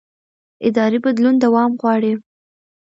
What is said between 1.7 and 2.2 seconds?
غواړي